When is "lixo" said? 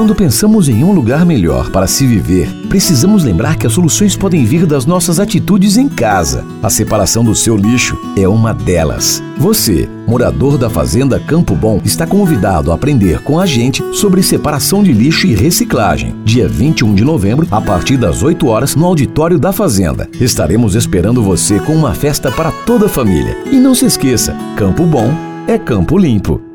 7.54-7.98, 14.90-15.26